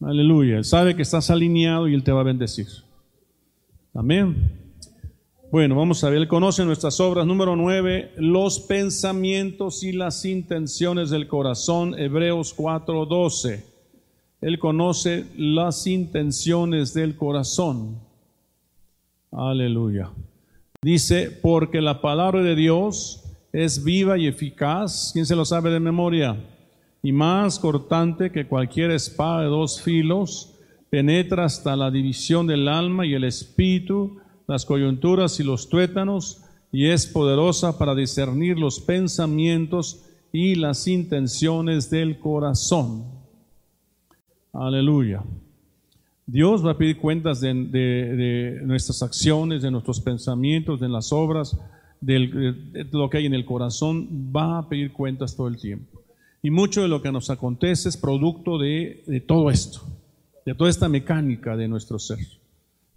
[0.01, 0.57] Aleluya.
[0.57, 2.67] Él sabe que estás alineado y Él te va a bendecir.
[3.93, 4.59] Amén.
[5.51, 7.27] Bueno, vamos a ver, Él conoce nuestras obras.
[7.27, 11.93] Número 9, los pensamientos y las intenciones del corazón.
[11.97, 13.63] Hebreos 4:12.
[14.41, 17.99] Él conoce las intenciones del corazón.
[19.31, 20.11] Aleluya.
[20.81, 25.79] Dice, porque la palabra de Dios es viva y eficaz, ¿quién se lo sabe de
[25.79, 26.37] memoria?
[27.03, 30.53] Y más cortante que cualquier espada de dos filos,
[30.89, 36.87] penetra hasta la división del alma y el espíritu, las coyunturas y los tuétanos, y
[36.87, 43.18] es poderosa para discernir los pensamientos y las intenciones del corazón.
[44.53, 45.23] Aleluya.
[46.25, 51.57] Dios va a pedir cuentas de, nuestras acciones, de nuestros pensamientos, de las obras,
[52.01, 52.19] de
[52.91, 56.03] lo que hay en el corazón, va a pedir cuentas todo el tiempo.
[56.41, 59.81] Y mucho de lo que nos acontece es producto de, todo esto,
[60.45, 62.19] de toda esta mecánica de nuestro ser,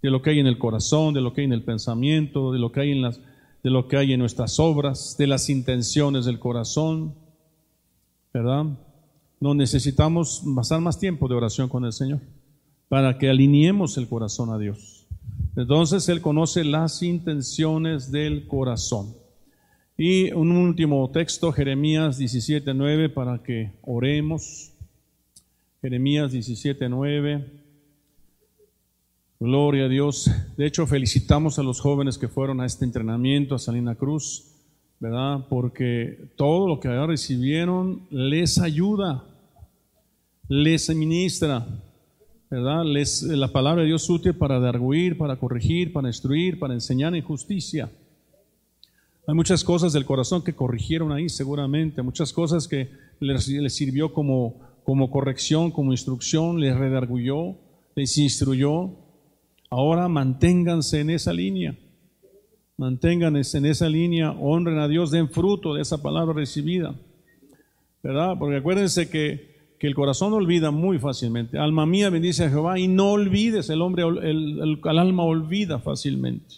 [0.01, 2.59] de lo que hay en el corazón, de lo que hay en el pensamiento, de
[2.59, 3.19] lo que hay en las,
[3.63, 7.15] de lo que hay en nuestras obras, de las intenciones del corazón,
[8.33, 8.65] ¿verdad?
[9.43, 12.21] No necesitamos pasar más tiempo de oración con el Señor
[12.87, 15.05] para que alineemos el corazón a Dios.
[15.57, 19.13] Entonces Él conoce las intenciones del corazón.
[19.97, 24.71] Y un último texto, Jeremías 17.9, para que oremos.
[25.81, 27.45] Jeremías 17.9.
[29.41, 30.31] Gloria a Dios.
[30.55, 34.53] De hecho, felicitamos a los jóvenes que fueron a este entrenamiento, a Salina Cruz,
[35.01, 35.47] ¿verdad?
[35.49, 39.25] Porque todo lo que recibieron les ayuda,
[40.53, 41.65] les ministra.
[42.49, 42.85] ¿verdad?
[42.85, 47.23] Les, la palabra de Dios útil para darguir, para corregir, para instruir, para enseñar en
[47.23, 47.89] justicia.
[49.25, 54.61] Hay muchas cosas del corazón que corrigieron ahí seguramente, muchas cosas que les, sirvió como,
[54.83, 57.55] como corrección, como instrucción, les redarguyó,
[57.95, 58.91] les instruyó.
[59.71, 61.75] Ahora manténganse en esa línea,
[62.77, 66.93] manténganse en esa línea, honren a Dios, den fruto de esa palabra recibida,
[68.03, 68.35] ¿verdad?
[68.37, 69.52] Porque acuérdense que
[69.83, 71.59] que el corazón olvida muy fácilmente.
[71.59, 76.55] Alma mía, bendice a Jehová y no olvides, el hombre, el, alma olvida fácilmente.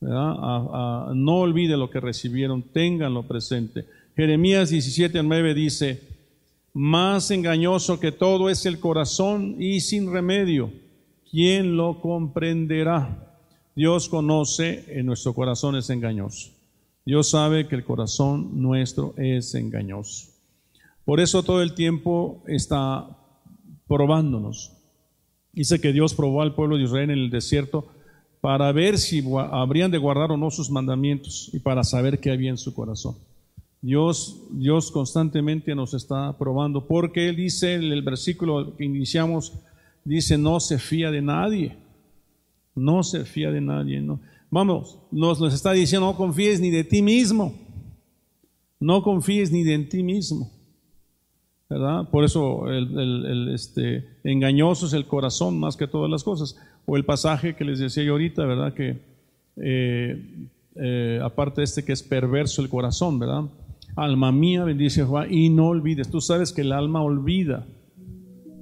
[0.00, 3.84] no olvide lo que recibieron, ténganlo presente.
[4.16, 6.04] Jeremías 17, 9 dice,
[6.72, 10.70] más engañoso que todo es el corazón y sin remedio.
[11.30, 13.36] ¿Quién lo comprenderá?
[13.74, 16.48] Dios conoce en nuestro corazón es engañoso.
[17.04, 20.35] Dios sabe que el corazón nuestro es engañoso.
[21.06, 23.08] Por eso todo el tiempo está
[23.86, 24.72] probándonos.
[25.52, 27.86] Dice que Dios probó al pueblo de Israel en el desierto
[28.40, 32.50] para ver si habrían de guardar o no sus mandamientos y para saber qué había
[32.50, 33.14] en su corazón.
[33.80, 39.52] Dios, Dios constantemente nos está probando, porque Él dice en el versículo que iniciamos,
[40.04, 41.76] dice, no se fía de nadie,
[42.74, 44.04] no se fía de nadie.
[44.50, 47.54] Vamos, nos, nos está diciendo, no confíes ni de ti mismo,
[48.80, 50.55] no confíes ni de ti mismo.
[51.68, 52.08] ¿Verdad?
[52.10, 56.56] Por eso el, este, engañoso es el corazón más que todas las cosas.
[56.86, 58.72] O el pasaje que les decía yo ahorita, ¿verdad?
[58.72, 58.98] Que
[59.56, 63.44] eh, eh, aparte de este que es perverso el corazón, ¿verdad?
[63.96, 66.10] Alma mía, bendice Jehová y no olvides.
[66.10, 67.66] Tú sabes que el alma olvida.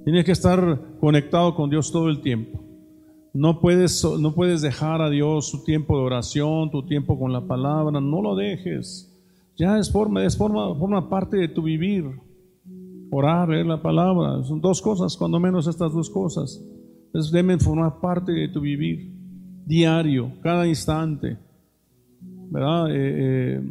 [0.03, 2.63] Tienes que estar conectado con Dios todo el tiempo.
[3.33, 7.41] No puedes, no puedes dejar a Dios su tiempo de oración, tu tiempo con la
[7.41, 7.99] palabra.
[7.99, 9.11] No lo dejes.
[9.57, 12.24] Ya es forma, es forma, forma parte de tu vivir
[13.11, 14.43] orar, leer la palabra.
[14.43, 16.61] Son dos cosas, cuando menos estas dos cosas.
[17.07, 19.11] Entonces deben formar parte de tu vivir
[19.65, 21.37] diario, cada instante.
[22.47, 22.91] ¿Verdad?
[22.91, 23.61] Eh, eh,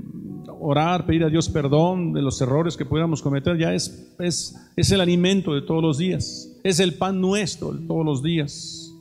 [0.60, 4.90] orar, pedir a Dios perdón de los errores que pudiéramos cometer, ya es, es, es
[4.90, 6.58] el alimento de todos los días.
[6.64, 8.92] Es el pan nuestro de todos los días.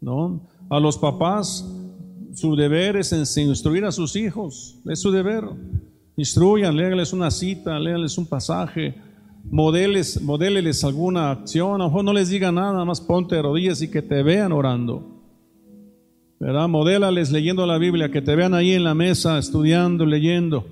[0.00, 0.40] ¿No?
[0.70, 1.68] A los papás,
[2.34, 4.78] su deber es instruir a sus hijos.
[4.86, 5.44] Es su deber.
[6.20, 8.94] Instruyan, léanles una cita, léanles un pasaje,
[9.50, 13.90] modeles, alguna acción, a lo mejor no les diga nada, más ponte de rodillas y
[13.90, 15.02] que te vean orando.
[16.38, 16.68] ¿Verdad?
[16.68, 20.66] Modélales leyendo la Biblia, que te vean ahí en la mesa, estudiando, leyendo.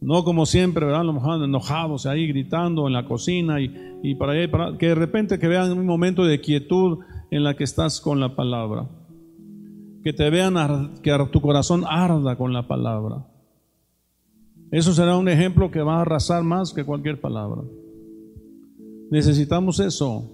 [0.00, 1.02] No como siempre, ¿verdad?
[1.02, 3.72] A lo mejor enojados ahí gritando en la cocina y,
[4.02, 6.98] y para allá, para, que de repente que vean un momento de quietud
[7.30, 8.88] en la que estás con la palabra.
[10.02, 13.24] Que te vean, que tu corazón arda con la palabra.
[14.70, 17.62] Eso será un ejemplo que va a arrasar más que cualquier palabra.
[19.10, 20.30] Necesitamos eso.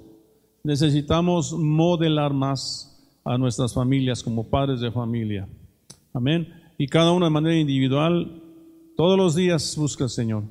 [0.64, 2.88] Necesitamos modelar más
[3.24, 5.48] a nuestras familias como padres de familia.
[6.12, 6.48] Amén.
[6.78, 8.42] Y cada uno de manera individual,
[8.96, 10.44] todos los días busca al Señor.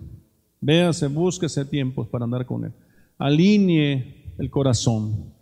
[0.60, 2.72] Véase, búsquese tiempos para andar con Él.
[3.18, 5.34] Alinee el corazón.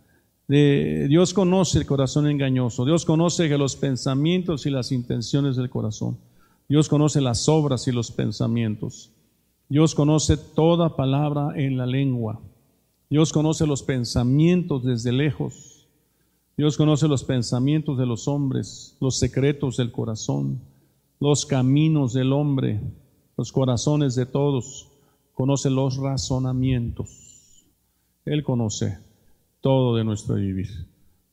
[0.48, 2.84] Dios conoce el corazón engañoso.
[2.84, 6.18] Dios conoce que los pensamientos y las intenciones del corazón.
[6.70, 9.10] Dios conoce las obras y los pensamientos.
[9.68, 12.40] Dios conoce toda palabra en la lengua.
[13.10, 15.88] Dios conoce los pensamientos desde lejos.
[16.56, 20.60] Dios conoce los pensamientos de los hombres, los secretos del corazón,
[21.18, 22.80] los caminos del hombre,
[23.36, 24.92] los corazones de todos.
[25.34, 27.66] Conoce los razonamientos.
[28.24, 28.96] Él conoce
[29.60, 30.68] todo de nuestro vivir,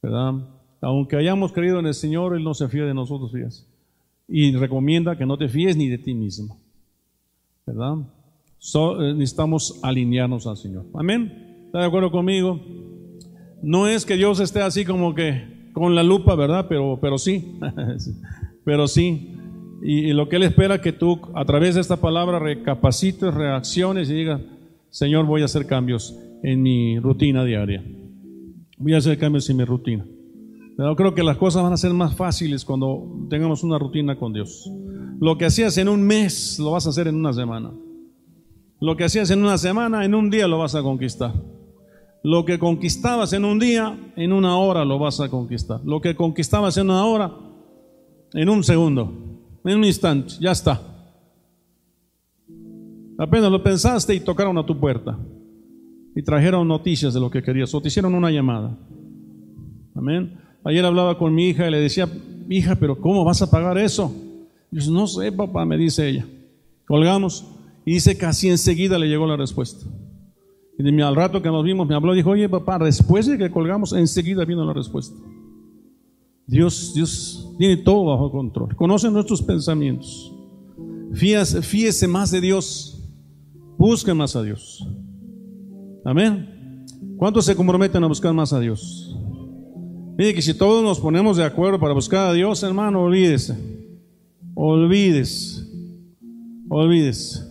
[0.01, 0.33] ¿verdad?
[0.81, 3.76] Aunque hayamos creído en el Señor, Él no se fía de nosotros, fíjate
[4.27, 6.59] y recomienda que no te fíes ni de ti mismo.
[7.65, 7.97] ¿Verdad?
[8.59, 10.85] Eh, necesitamos alinearnos al Señor.
[10.93, 11.63] Amén.
[11.65, 12.59] ¿Está de acuerdo conmigo?
[13.61, 16.65] No es que Dios esté así como que con la lupa, ¿verdad?
[16.67, 17.59] Pero, pero sí,
[18.65, 19.33] pero sí.
[19.81, 24.15] Y, lo que Él espera que tú a través de esta palabra recapacites, reacciones y
[24.15, 24.41] digas,
[24.89, 27.83] Señor, voy a hacer cambios en mi rutina diaria.
[28.77, 30.05] Voy a hacer cambios en mi rutina.
[30.77, 34.31] Pero creo que las cosas van a ser más fáciles cuando tengamos una rutina con
[34.31, 34.71] Dios.
[35.19, 37.73] Lo que hacías en un mes lo vas a hacer en una semana.
[38.79, 41.33] Lo que hacías en una semana, en un día lo vas a conquistar.
[42.23, 45.81] Lo que conquistabas en un día, en una hora lo vas a conquistar.
[45.83, 47.33] Lo que conquistabas en una hora,
[48.33, 49.11] en un segundo,
[49.65, 50.79] en un instante, ya está.
[53.17, 55.17] Apenas lo pensaste y tocaron a tu puerta.
[56.15, 58.77] Y trajeron noticias de lo que querías o te hicieron una llamada.
[59.95, 60.46] Amén.
[60.63, 62.09] Ayer hablaba con mi hija y le decía,
[62.49, 64.13] hija, pero ¿cómo vas a pagar eso?
[64.71, 66.25] yo, no sé, papá, me dice ella.
[66.85, 67.45] Colgamos
[67.85, 69.85] y dice casi enseguida le llegó la respuesta.
[70.77, 73.49] Y al rato que nos vimos me habló y dijo, oye papá, después de que
[73.49, 75.17] colgamos, enseguida vino la respuesta.
[76.45, 78.75] Dios, Dios tiene todo bajo control.
[78.75, 80.33] Conoce nuestros pensamientos.
[81.13, 83.03] Fíese más de Dios.
[83.77, 84.87] Busque más a Dios.
[86.05, 86.85] Amén.
[87.17, 89.17] ¿Cuántos se comprometen a buscar más a Dios?
[90.17, 93.55] Mire que si todos nos ponemos de acuerdo para buscar a Dios, hermano, olvídese.
[94.55, 95.61] Olvídese.
[96.67, 97.43] Olvídese.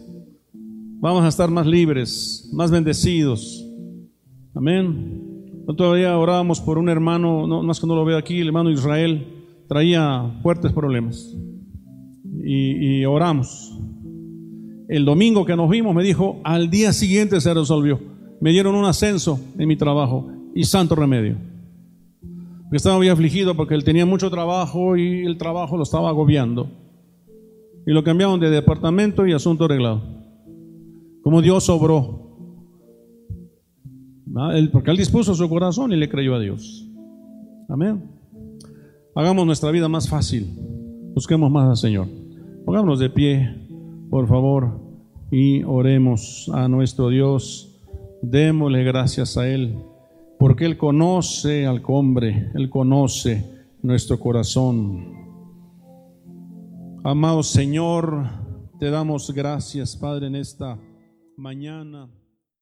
[0.99, 3.65] Vamos a estar más libres, más bendecidos.
[4.53, 5.63] Amén.
[5.77, 9.25] todavía orábamos por un hermano, no más que no lo veo aquí, el hermano Israel,
[9.69, 11.37] traía fuertes problemas.
[12.43, 13.79] Y, y oramos.
[14.89, 18.01] El domingo que nos vimos me dijo, al día siguiente se resolvió.
[18.41, 21.37] Me dieron un ascenso en mi trabajo y santo remedio
[22.73, 26.69] estaba muy afligido porque él tenía mucho trabajo y el trabajo lo estaba agobiando.
[27.87, 30.03] Y lo cambiaron de departamento y asunto arreglado.
[31.23, 32.27] Como Dios obró.
[34.37, 34.55] ¿Ah?
[34.73, 36.87] Porque Él dispuso su corazón y le creyó a Dios.
[37.69, 38.03] Amén.
[39.15, 40.47] Hagamos nuestra vida más fácil.
[41.15, 42.07] Busquemos más al Señor.
[42.65, 43.57] Pongámonos de pie,
[44.11, 44.79] por favor,
[45.31, 47.81] y oremos a nuestro Dios.
[48.21, 49.79] Démosle gracias a Él,
[50.39, 53.45] porque Él conoce al hombre, Él conoce
[53.83, 55.15] nuestro corazón.
[57.05, 58.29] Amado Señor,
[58.79, 60.79] te damos gracias, Padre, en esta
[61.37, 62.11] mañana.